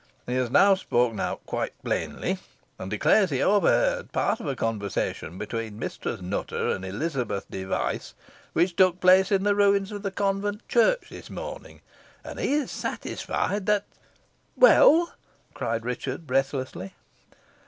[0.25, 1.41] He has now spoken out
[1.83, 2.39] plainly,
[2.79, 8.15] and declares he overheard part of a conversation between Mistress Nutter and Elizabeth Device,
[8.53, 11.81] which took place in the ruins of the convent church this morning,
[12.23, 13.85] and he is satisfied that"
[14.65, 15.13] "Well!"
[15.53, 16.93] cried Richard, breathlessly.